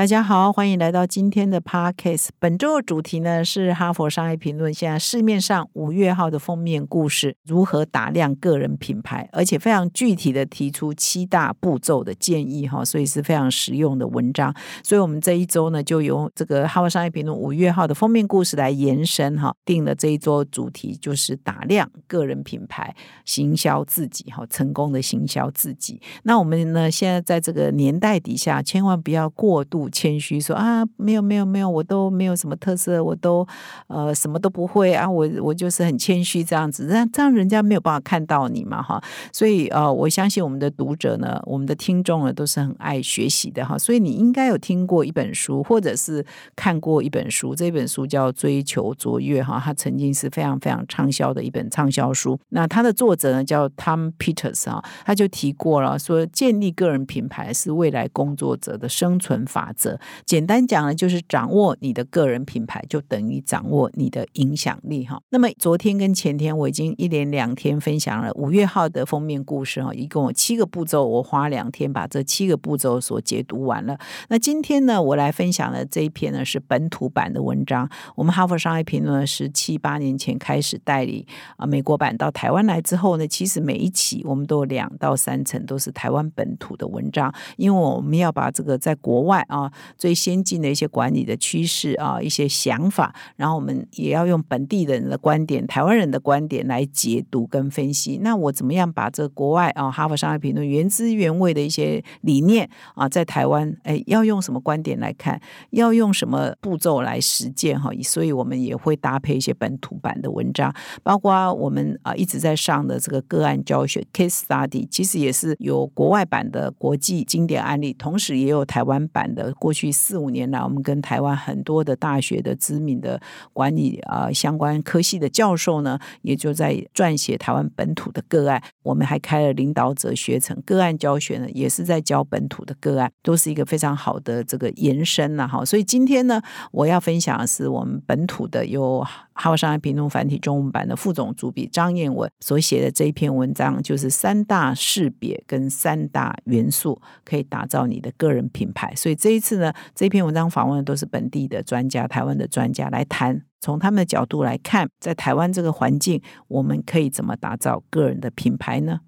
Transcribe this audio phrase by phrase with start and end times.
[0.00, 2.28] 大家好，欢迎来到今天的 Podcast。
[2.38, 14.54] 本周的主题呢是《哈佛商业评论》现在市面上五月号的封面故事：如何打量个人品牌，而且非常具体的提出七大步骤的建议哈，所以是非常实用的文章。
[14.82, 26.00] 所以我们这一周呢，就由这个《哈佛商业评论》五月号的封面故事来延伸哈，定了这一周主题就是打量个人品牌，行销自己哈，成功的行销自己。
[26.22, 29.89] 那我们呢，现在在这个年代底下，千万不要过度。
[29.90, 33.46] 谦虚说啊，没有没有没有，我都没有什么特色，我都
[33.88, 52.38] 呃什么都不会啊，我我就是很谦虚这样子，那这样人家没有办法看到你嘛哈，所以呃我相信我们的读者呢，我们的听众呢都是很爱学习的哈，所以你应该有听过一本书，或者是看过一本书，这本书叫《追求卓越》哈，它曾经是非常非常畅销的一本畅销书。
[52.50, 59.69] 那它的作者呢叫 Tom Peters 啊，他就提过了说，建立个人品牌是未来工作者的生存法。
[59.76, 65.20] 则简单讲呢，就是掌握你的个人品牌，就等于掌握你的影响力哈。
[65.30, 73.98] 那么昨天跟前天我已经一连两天分享了五月号的封面故事哈，一共有七个步骤，我花两天把这七个步骤所解读完了。
[74.28, 77.88] 那今天呢，我来分享的这一篇呢是本土版的文章。
[78.14, 81.26] 我们哈佛商业评论是七八年前开始代理
[81.56, 89.59] 啊美国版到台湾来之后呢，其实每一期我们都有两到三层都是台湾本土的文章，因为我们要把这个在国外啊。
[89.98, 98.18] 最先进的一些管理的趋势啊，一些想法，然后我们也要用本地人的观点、台湾人的观点来解读跟分析。
[98.22, 105.40] 那我怎么样把这国外啊《哈佛商业评论》原汁原味的一些理念啊，在台湾哎，要用什么观点来看？
[105.70, 107.80] 要用什么步骤来实践？
[107.80, 119.49] 哈，所以我们也会搭配一些本土版的文章，包括我们啊一直在上的这个个案教学 case study，其实也是有国外版的国际经典案例，同时也有台湾版的。
[119.58, 123.20] 过去四五年来，我们跟台湾很多的大学的知名的
[123.52, 128.62] 管理啊相关科系的教授呢，也就在撰写台湾本土的个案。
[128.82, 135.46] 我们还开了领导者学程个案教学呢，也是在教本土的个案，都是一个非常好的这个延伸呐。
[135.46, 136.40] 哈，所以今天呢，
[136.72, 139.04] 我要分享的是我们本土的有。
[139.32, 148.94] 哈佛商业评论繁体中文版的副总主笔张燕文所写的这一篇文章，就是三大识别跟三大元素可以打造你的个人品牌。
[148.94, 159.00] 所以这次呢，这篇文章访问的都是本地的专家、台湾的专家来谈，从他们的角度来看，在台湾这个环境，我们可以怎么打造个人的品牌呢？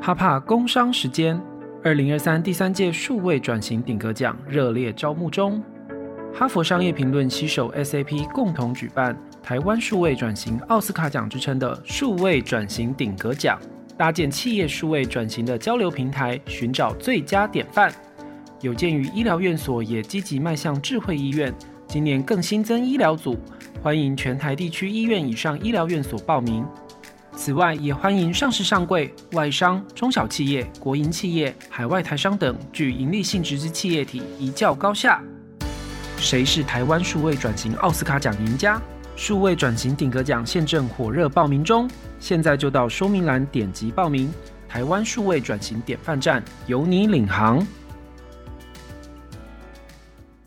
[0.00, 1.40] 哈帕工商时间，
[1.82, 5.62] 二零二三第三届数位转型顶格奖热烈招募中。
[6.32, 13.56] 哈佛商业评论携手 SAP 共同举办台湾数位转型奥斯卡奖之称的数位转型顶格奖，
[13.96, 17.92] 搭建企业数位转型的交流平台，寻找最佳典范。
[18.64, 21.52] 有鉴于医疗院所也积极迈向智慧医院，
[21.86, 23.38] 今年更新增医疗组，
[23.82, 26.64] 欢迎全台地区医院以上医疗院所报名。
[27.36, 35.22] 此外，也欢迎上市上柜、外商、中小企业、国营企业、海外台商等具盈利性质之企业体一较高下。
[36.16, 38.80] 谁是台湾数位转型奥斯卡奖赢家？
[39.14, 41.86] 数位转型顶格奖现正火热报名中，
[42.18, 44.32] 现在就到说明栏点击报名。
[44.66, 47.64] 台湾数位转型典范站，由你领航。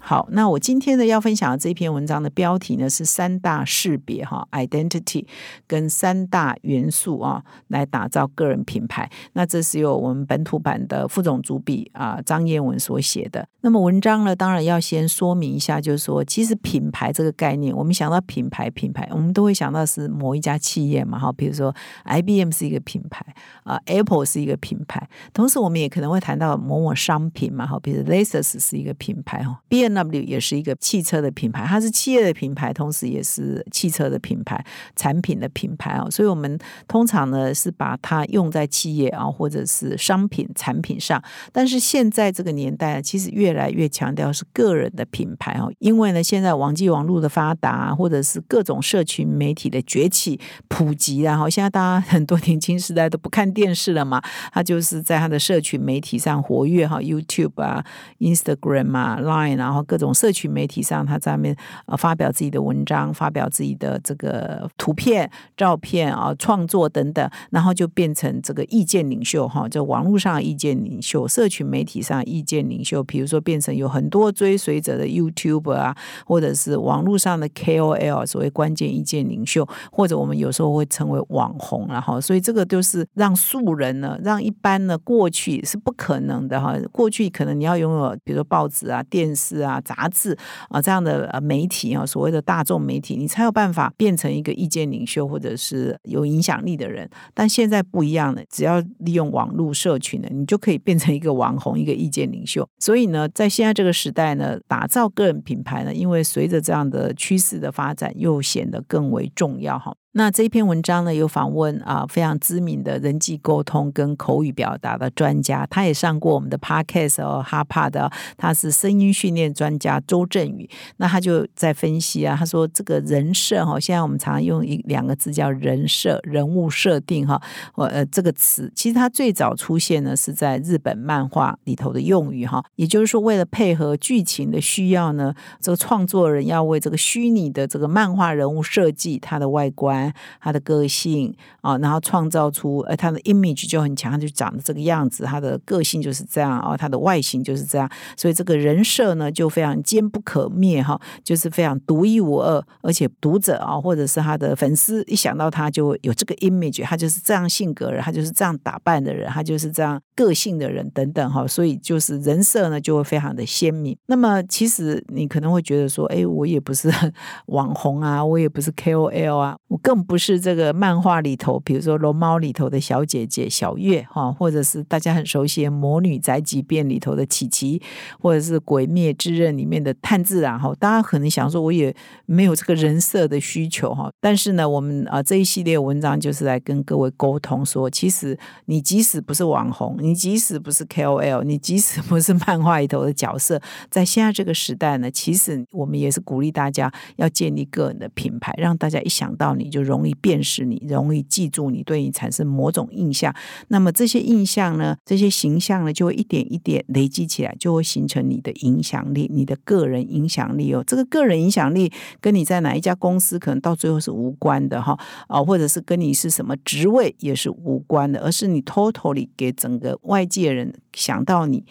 [0.09, 5.25] 好，那我今天呢要分享的这篇文章的标题呢是三大识别哈，identity
[5.67, 9.11] 跟三大元素啊，来打造个人品牌。
[9.33, 13.45] 那这是由我们本土版的副总主笔啊张彦文所写的。
[13.59, 21.75] 那么文章呢，当然要先说明一下，就是说，其实品牌这个概念，我们想到品牌，品牌我们都会想到是某一家企业嘛，哈，比如说
[22.05, 23.25] IBM 是一个品牌
[23.63, 34.63] 啊，Apple 是一个品牌，同时我们也可能会谈到某某商品嘛，哈，比如 Lexus 是一个品牌哈，B N W 也是一个汽车的品牌，它是企业的品牌，同时也是汽车的品牌、
[34.95, 36.07] 产品的品牌啊。
[36.11, 41.21] 所以，我们通常呢是把它用在企业啊，或者是商品、产品上。
[41.51, 54.21] 但是现在这个年代，其实越来越强调是个人的品牌哦，因为呢，现在网际网络的发达，或者是各种社群媒体的崛起、普及，然后现在大家很多年轻时代都不看电视了嘛，
[54.51, 57.83] 他就是在他的社群媒体上活跃哈，YouTube 啊、
[58.19, 59.86] Instagram 啊、Line，然后。
[59.87, 61.55] 各种社群媒体上，他在面
[61.87, 75.95] 呃发表自己的文章，发表自己的这个图片、照片啊，创作等等，然后就变成这个意见领袖哈，就网络上的意见领袖，社群媒体上意见领袖，比如说变成有很多追随者的 YouTube 啊，
[76.25, 90.37] 或者是网络上的 KOL，所谓关键意见领袖，或者我们有时候会称为网红，然后所以这个就是让素人呢，让一般呢过去是不可能的哈，过去可能你要拥有比如说报纸啊、电视啊、杂志
[90.69, 97.09] 啊这样的媒体啊，所谓的大众媒体，你才有办法变成一个意见领袖或者是有影响力的人。
[97.33, 102.67] 但现在不一样了，只要利用网络社群呢，你就可以变成一个网红、一个意见领袖。
[102.79, 109.95] 所以呢，在现在这个时代呢，打造个人品牌呢，因为随着这样的趋势的发展，又显得更为重要哈。
[110.17, 120.67] 那这一篇文章呢，有访问啊非常知名的人际沟通跟口语表达的专家，他也上过我们的 podcast 哦，哈帕的，他是声音训练专家周振宇。
[120.95, 127.39] 那他就在分析啊，他说这个人设哈，现在我们常常用一两个字叫人设、人物设定哈，
[127.75, 135.31] 我呃这个词，其实它最早出现呢是在日本漫画里头的用语哈，也就是说为了配合剧情的需要呢，
[135.61, 140.06] 这个创作人要为这个虚拟的这个漫画人物设计他的外观。
[140.39, 163.97] 他的个性啊，然后创造出呃他的 image 就很强，他就长得这个样子，他的个性就是这样啊，他的外形就是这样，所以这个人设呢就非常坚不可灭哈，就是非常独一无二，而且读者啊或者是他的粉丝一想到他就有这个 image，他就是这样性格人，他就是这样打扮的人，他就是这样个性的人等等哈，所以就是人设呢就会非常的鲜明。
[164.07, 166.91] 那么其实你可能会觉得说，哎，我也不是
[167.47, 177.81] 网红啊，我也不是 KOL 啊，我更不是这个漫画里头，比如说《龙猫》里头的小姐姐小月哈，或者是大家很熟悉《魔女宅急便》里头的琪琪，
[178.19, 180.75] 或者是《鬼灭之刃》里面的炭治郎哈。
[180.77, 181.95] 大家可能想说，我也
[182.25, 184.11] 没有这个人设的需求哈。
[184.19, 200.17] 但是呢，我们啊这一系列文章就是来跟各位沟通说，其实你即使不是网红，你即使不是 KOL，你即使不是漫画里头的角色，在现在这个时代呢，其实我们也是鼓励大家要建立个人的品牌，让大家一想到你就就容易。
[200.19, 203.33] 辨识你，容易记住你，对你产生某种印象。
[203.67, 210.83] 那么这些印象呢，这些形象呢，就会一点一点累积起来，就会形成你的影响力，你的个人影响力哦。
[210.87, 214.97] 这个个人影响力跟你在哪一家公司，可能到最后是无关的哈
[215.27, 221.63] 啊，或者是跟你是什么职位也是无关的，而是你 totally 给整个外界人想到你。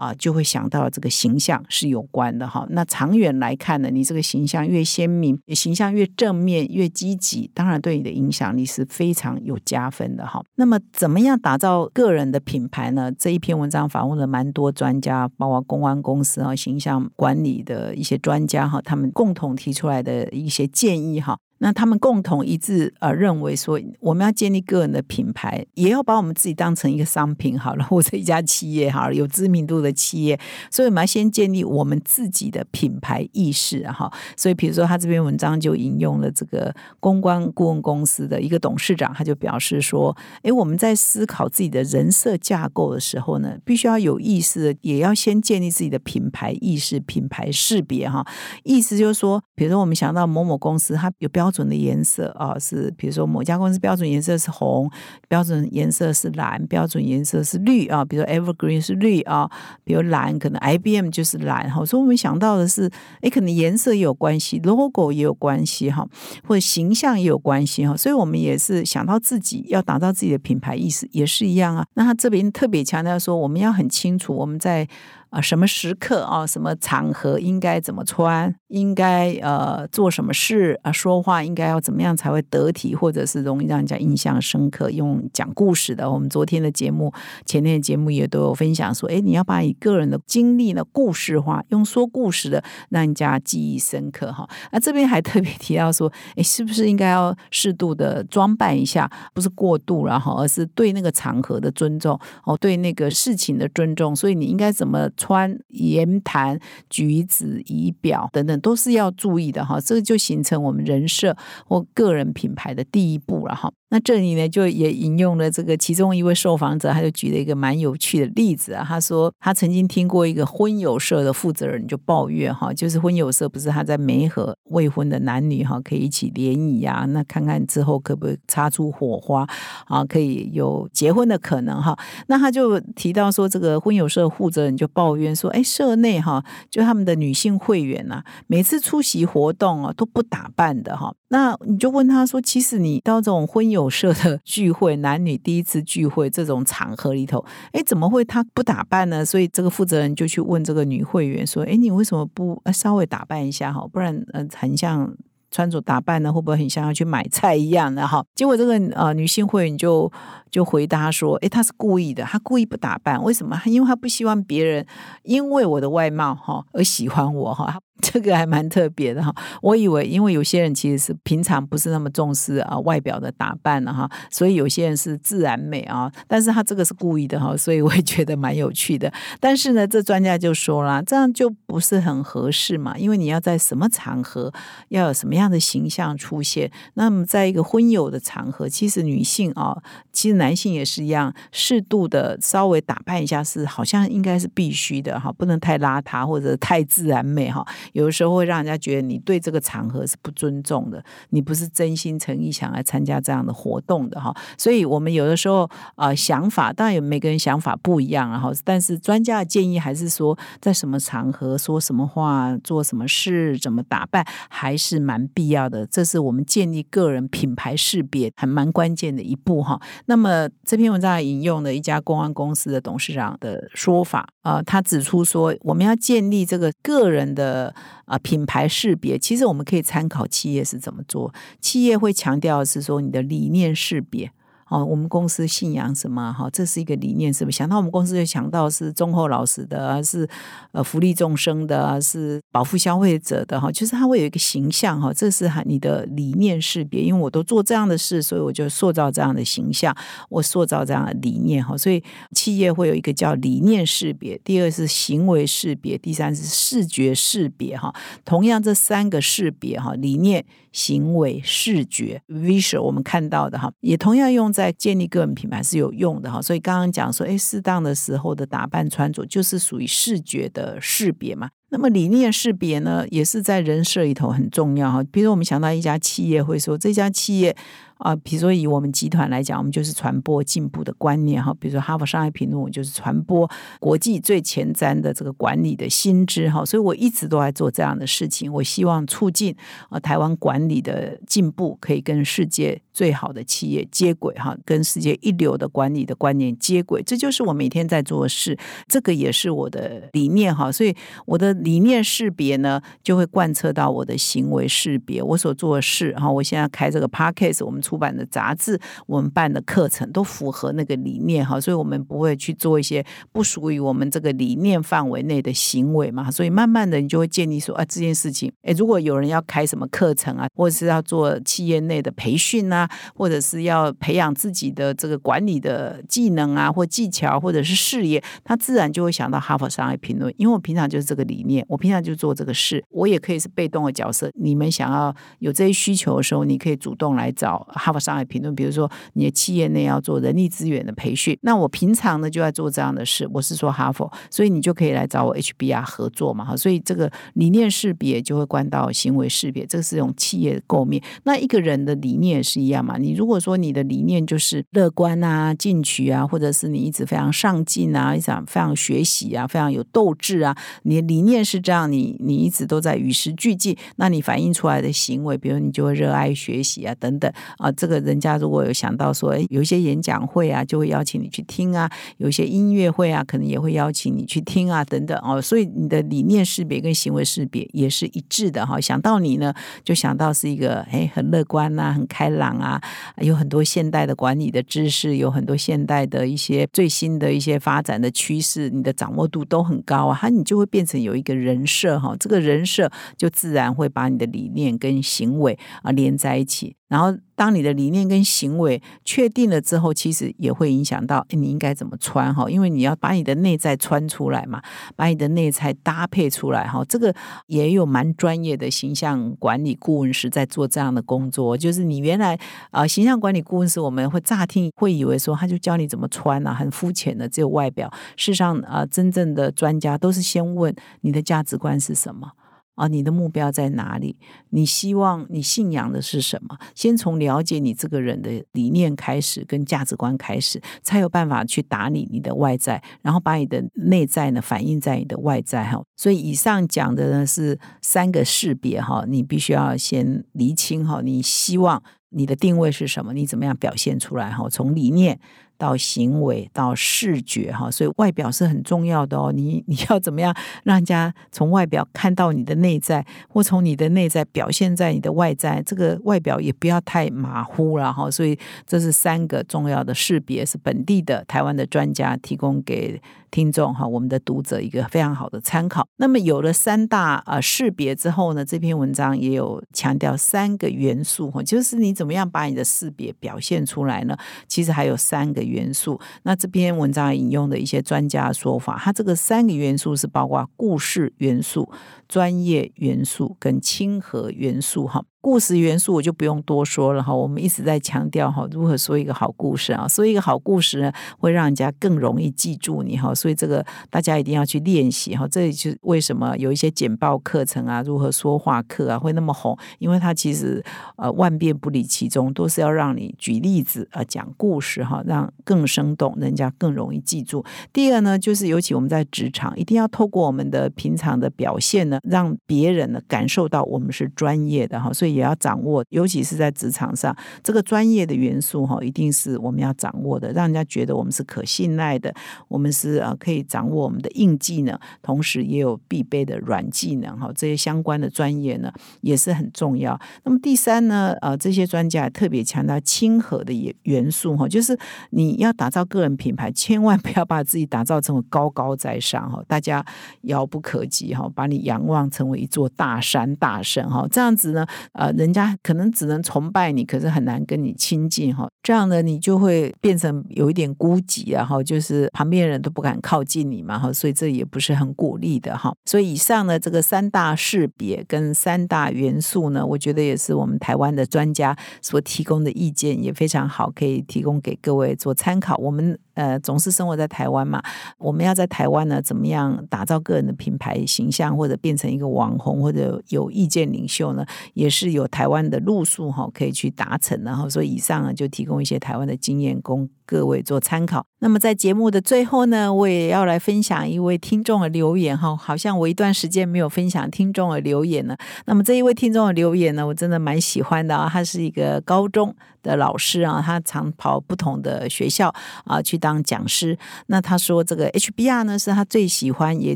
[0.00, 2.66] 啊，就会想到这个形象是有关的哈。
[2.70, 10.42] 那长远来看呢，你这个形象越鲜明，形象越正面、越积极，当然对你的影响力是非常有加分的哈。
[10.54, 13.12] 那么，怎么样打造个人的品牌呢？
[13.12, 21.38] 这一篇文章访问了蛮多专家，包括公关公司啊、形象管理的一些专家哈，他们共同提出来的一些建议哈。
[21.62, 30.40] 那他们共同一致呃认为说，我们要建立个人的品牌，也要把我们自己当成一个商品好了，或者一家企业好了，有知名度的企业，
[30.70, 34.10] 所以我们要先建立我们自己的品牌意识哈。
[34.36, 48.26] 所以比如说他这篇文章就引用了这个公关顾问公司的一个董事长，他就表示说，诶，我们在思考自己的人设架构的时候呢，必须要有意识，也要先建立自己的品牌意识、品牌识别哈。
[48.62, 54.88] 意思就是说，比如说我们想到某某公司，它有标标准的颜色啊，是比如说某家公司标准颜色是红，
[55.26, 58.04] 标准颜色是蓝，标准颜色是绿啊。
[58.04, 59.50] 比如 Evergreen 是绿啊，
[59.82, 61.84] 比如蓝可能 IBM 就是蓝哈。
[61.84, 62.88] 所以我们想到的是，
[63.20, 66.06] 哎，可能颜色也有关系，logo 也有关系哈，
[66.46, 67.96] 或者形象也有关系哈。
[67.96, 71.84] 所以我们也是想到自己要打造自己的品牌意识，也是一样啊。
[71.94, 74.86] 那他这边特别强调说，我们要很清楚我们在。
[75.30, 84.90] 啊，什么时刻啊，什么场合应该怎么穿，应该呃做什么事啊，说话应该要怎么样才会得体，或者是容易让人家印象深刻。
[84.90, 87.12] 用讲故事的，我们昨天的节目、
[87.46, 94.48] 前天的节目也都有分享说，哎，你要把你个人的经历呢故事化，用说故事的让人家记忆深刻哈。
[94.72, 104.16] 那这边还特别提到说，哎，是不是应该要适度的装扮一下，不是过度然后，而是对那个场合的尊重哦，对那个事情的尊重。
[104.16, 105.08] 所以你应该怎么？
[105.20, 106.58] 穿言谈
[106.88, 111.36] 举止仪表等等都是要注意的哈，这个就形成我们人设
[111.66, 113.70] 或个人品牌的第一步了哈。
[113.92, 118.84] 那这里呢，就也引用了这个其中一位受访者，他就举了一个蛮有趣的例子啊。
[118.86, 129.44] 他说他曾经听过一个婚友社的负责人就抱怨哈，就是婚友社不是他在媒合未婚的男女哈，可以一起联谊啊，那看看之后可不可以擦出火花
[129.86, 131.98] 啊，可以有结婚的可能哈。
[132.28, 135.09] 那他就提到说，这个婚友社负责人就抱。
[135.10, 141.12] 抱怨说，哎，社内哈，就他们的女性会员呐，每次出席活动啊都不打扮的哈。
[141.30, 149.24] 那你就问他说，其实你到这种婚友社的聚会，男女第一次聚会这种场合里头，哎，怎么会他不打扮呢？
[149.24, 153.84] 所以这个负责人就去问这个女会员说，哎，你为什么不稍微打扮一下哈？
[153.92, 155.12] 不然呃，很像。
[155.50, 158.24] 穿着打扮呢，会不会很像要去买菜一样的哈？
[158.34, 160.10] 结果这个呃女性会员就
[160.50, 163.60] 就回答说：“诶，她是故意的，她故意不打扮，为什么？
[163.66, 164.86] 因为她不希望别人
[165.24, 179.12] 因为我的外貌哈而喜欢我哈。”这个还蛮特别的哈，我以为因为有些人其实是平常不是那么重视啊外表的打扮了哈，所以有些人是自然美啊，但是他这个是故意的哈，所以我也觉得蛮有趣的。
[179.38, 184.52] 但是呢，这专家就说了，这样就不是很合适嘛，因为你要在什么场合
[184.88, 186.70] 要有什么样的形象出现。
[186.94, 189.76] 那么在一个婚友的场合，其实女性啊，
[190.12, 197.66] 其实男性也是一样，适度的稍微打扮一下是好像应该是必须的哈，不能太邋遢或者太自然美哈。
[197.92, 204.34] 有的时候会让人家觉得你对这个场合是不尊重的，你不是真心诚意想来参加这样的活动的哈。
[204.56, 215.86] 所以，我们有的时候啊，想法当然有每个人想法不一样，然后，但是专家的建议还是说，在什么场合说什么话、做什么事、怎么打扮，还是蛮必要的。
[215.86, 219.80] 这是我们建立个人品牌识别还蛮关键的一步哈。
[220.06, 227.74] 那么这篇文章引用了一家公安公司的董事长的说法啊，他指出说，我们要建立这个个人的。
[228.04, 234.32] 啊，品牌识别其实我们可以参考企业是怎么做，企业会强调是说你的理念识别。
[234.70, 236.32] 哦，我们公司信仰什么？
[236.32, 237.58] 哈，这是一个理念，是不是？
[237.58, 240.28] 想到我们公司就想到是忠厚老实的，是
[240.70, 243.72] 呃福利众生的，是保护消费者的哈。
[243.72, 247.02] 就是它会有一个形象哈，这是你的理念识别。
[247.02, 249.92] 因为我都做这样的事，所以我就塑造这样的形象，
[250.28, 251.76] 我塑造这样的理念哈。
[251.76, 252.00] 所以
[252.30, 257.92] 企业会有一个叫理念识别，第二是行为识别，第三是视觉识别哈。
[258.24, 264.59] 同样这三个识别哈，理念、行为、视觉 （visual） 我们看到的哈，也同样用在。
[264.60, 271.48] 在建立个人品牌是有用的哈，所以刚刚讲说，哎，适当的时候的打扮穿着就是属于视觉的识别嘛。
[271.70, 275.02] 那么理念识别呢，也是在人设里头很重要哈。
[275.10, 277.56] 比如我们想到一家企业，会说这家企业。
[278.00, 281.54] 啊，比如说以我们集团来讲，我们就是传播进步的观念哈。
[281.60, 283.46] 比如说哈佛商业评论我就是传播
[283.78, 286.64] 国际最前瞻的这个管理的新知哈。
[286.64, 288.50] 所以我一直都在做这样的事情。
[288.50, 289.54] 我希望促进
[289.90, 297.02] 啊台湾管理的进步，可以跟世界最好的企业接轨哈，跟世界一流的管理的观念接轨。
[297.02, 300.72] 这就是我每天在做的事，这个也是我的理念哈。
[300.72, 306.30] 所以我的理念识别呢，就会贯彻到我的行为识别，我所做的事哈。
[306.30, 307.78] 我现在开这个 podcast，我们。
[307.90, 308.78] 出版的杂志，
[309.08, 316.30] 我们办的课程都符合那个理念哈，所以我们不会去做一些不属于我们这个理念范围内的行为嘛。
[316.30, 334.30] 所以慢慢的，你就会建立说啊，这件事情，哎，如果有人要开什么课程啊，或者是要做企业内的培训啊，或者是要培养自己的这个管理的技能啊，或技巧，或者是事业，他自然就会想到哈佛商业评论，因为我平常就是这个理念，我平常就做这个事，我也可以是被动的角色。
[334.34, 337.66] 你们想要有这些需求的时候，你可以主动来找。
[337.80, 343.28] 哈佛商业评论，比如说你的企业内要做人力资源的培训，那我平常呢就在做这样的事。
[343.32, 346.44] 我是说哈佛，所以你就可以来找我 HBR 合作嘛。
[346.44, 351.02] 哈，所以这个理念识别就会关到行为识别，这个是用企业构面。
[351.24, 352.98] 那一个人的理念也是一样嘛。
[352.98, 367.69] 你如果说你的理念就是乐观啊、进取啊，或者是你一直非常上进啊、一直非常学习啊、非常有斗志啊，你的理念是这样，你你一直都在与时俱进，那你反映出来的行为，比如你就会热爱学习啊等等啊。
[367.72, 375.40] 这个人家如果有想到说，哎，有一些演讲会啊，就会邀请你去听啊；有一些音乐会啊，可能也会邀请你去听啊，等等哦。
[375.40, 378.80] 所以你的理念识别跟行为识别也是一致的哈。
[378.80, 379.52] 想到你呢，
[379.84, 382.80] 就想到是一个哎很乐观呐，很开朗啊，
[383.18, 390.14] 有很多现代的管理的知识，有很多现代的一些最新的一些发展的趋势，你的掌握度都很高啊。
[390.14, 396.76] 哈，你就会变成有一个人设哈，这个人设就自然会把你的理念跟行为啊连在一起。
[396.90, 404.60] 然后，当你的理念跟行为确定了之后，其实也会影响到你应该怎么穿哈，因为你要把你的内在穿出来嘛，
[404.96, 406.84] 把你的内在搭配出来哈。
[406.88, 407.14] 这个
[407.46, 412.36] 也有蛮专业的形象管理顾问师在做这样的工作，就是你原来
[412.72, 417.88] 啊，形象管理顾问师我们会乍听会以为说他就教你怎么穿啊，很肤浅的只有外表。
[418.16, 422.32] 事实上啊，真正的专家都是先问你的价值观是什么。
[422.80, 424.16] 啊，你的目标在哪里？
[424.48, 426.56] 你希望你信仰的是什么？
[426.74, 435.82] 先从了解你这个人的理念开始，跟价值观开始，才有办法去打理你的外在，然后把你的内在呢反映在你的外在哈。
[435.94, 443.12] 所以以上讲的呢是三个识别哈，你必须要先厘清哈，你希望你的定位是什么？
[443.12, 444.48] 你怎么样表现出来哈？
[444.48, 445.20] 从理念。
[445.60, 449.30] 到行为到视觉哈，所以外表是很重要的哦。
[449.30, 455.62] 你你要怎么样让人家从外表看到你的内在，或从你的内在表现在你的外在？
[455.66, 458.10] 这个外表也不要太马虎了哈。
[458.10, 462.98] 所以这是三个重要的识别，是本地的台湾的专家提供给。
[463.30, 465.86] 听众哈，我们的读者一个非常好的参考。
[465.96, 474.16] 那么有了三大呃识别之后呢，这篇文章也有强调三个元素哈，就是你怎么样把你的识别表现出来呢？
[474.48, 476.00] 其实还有三个元素。
[476.22, 481.70] 那这篇文章引用的一些专家说法，它这个三个元素是包括故事元素、
[482.08, 485.04] 专业元素跟亲和元素哈。
[485.22, 495.28] 故事元素我就不用多说了哈，我们一直在强调哈，如何说一个好故事啊，说一个好故事呢，会让人家更容易记住你哈，所以这个大家一定要去练习哈。
[495.28, 500.64] 这就是为什么有一些简报课程啊，如何说话课啊会那么红，因为它其实
[500.96, 507.44] 呃万变不离其宗，都是要让你举例子啊讲故事哈，让更生动，人家更容易记住。
[507.74, 515.09] 第二呢，就是尤其我们在职场，一定要透过我们的平常的表现呢，让别人呢感受到我们是专业的哈，所以。
[515.10, 522.14] 也要掌握，尤其是在职场上，这个专业的元素哈，一定是我们要掌握的，让人家觉得我们是可信赖的，
[522.48, 529.98] 我们是啊可以掌握我们的硬技能，同时也有必备的软技能哈，这些相关的专业呢也是很重要。
[530.24, 534.78] 那么第三呢，呃，这些专家特别强调亲和的元元素哈，就是
[535.10, 539.84] 你要打造个人品牌，千万不要把自己打造成为高高在上哈，大家
[540.22, 544.66] 遥不可及哈，把你仰望成为一座大山大神哈，这样子呢。
[545.00, 548.46] 呃，人家可能只能崇拜你，可是很难跟你亲近哈。
[548.62, 553.90] 这样呢，你就会变成有一点孤寂然后就是旁边人都不敢靠近你嘛哈。
[553.90, 555.72] 所以这也不是很鼓励的哈。
[555.86, 565.56] 所以以上呢，这个三大识别跟三大元素呢，我觉得也是我们台湾的专家所提供的意见，也非常好，可以提供给各位做参考。
[565.56, 565.98] 我们。
[566.20, 567.62] 呃，总是生活在台湾嘛，
[567.96, 574.26] 我们要在台湾呢，怎么样打造个人的品牌形象，或者变成一个网红，或者有意见领袖呢？
[574.52, 577.18] 也是有台湾的路数哈，可以去达成。
[577.24, 581.04] 然后，所以以上呢，就提供一些台湾的经验供各位做参考。
[581.20, 588.16] 那么在节目的最后呢，我也要来分享一位听众的留言哈，好像我一段时间没有分享听众的留言了。
[588.46, 596.20] 那么这一位听众的留言呢，我真的蛮喜欢的啊，他是一个高中的老师啊，他常跑不同的学校啊去当。
[596.22, 599.74] 讲师，那他说这个 HBR 呢是他最喜欢也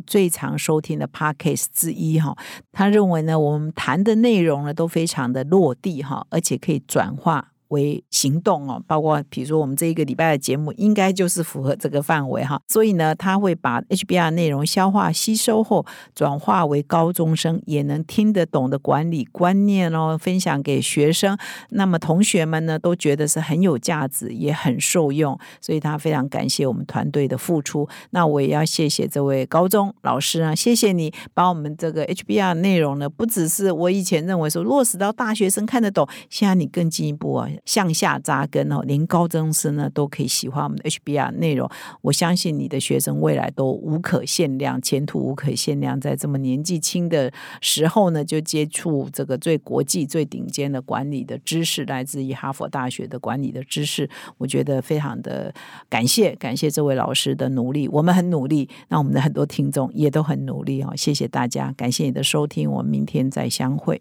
[0.00, 2.36] 最常收听的 Podcast 之一哈。
[2.70, 7.53] 他认为呢，我们谈的内容呢都非常的落地哈，而且可以转化。
[7.68, 12.60] 为行动哦，包括比如说我们这一个礼拜的节目，应该就是符合这个范围哈。
[12.68, 21.36] 所以呢，他会把 HBR 内容消化吸收后，转化为高中生也能听得懂的管理观念哦，分享给学生。
[21.70, 25.38] 那么同学们呢，都觉得是很有价值，也很受用。
[25.60, 27.88] 所以他非常感谢我们团队的付出。
[28.10, 37.48] 那我也要谢谢这位高中老师啊，谢谢你把我们这个 HBR 内容呢，不只是我以前认为说落实到大学生看得懂，现在你更进一步啊。
[37.64, 41.68] 向下扎根哦，连高中生呢都可以喜欢我们的 HBR 内容。
[42.02, 46.00] 我相信你的学生未来都无可限量，前途无可限量。
[46.00, 54.08] 在这么年纪轻的时候呢，就接触这个最国际、最顶尖的管理的知识，来自于哈佛大学的管理的知识。
[54.38, 55.52] 我觉得非常的
[55.88, 57.88] 感谢，感谢这位老师的努力。
[57.88, 60.92] 我们很努力，那我们的很多听众也都很努力哦。
[60.96, 64.00] 谢谢大家，感谢你的收听，我们明天再相会。